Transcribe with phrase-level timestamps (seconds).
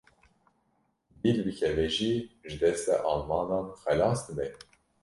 [1.23, 2.13] Dîl bikeve jî
[2.51, 4.45] ji destê Almanan xelas dibe?